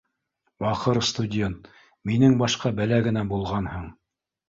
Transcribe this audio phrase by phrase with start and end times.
[0.63, 1.71] Бахыр студент,
[2.13, 3.89] минең башҡа бәлә генә булғанһың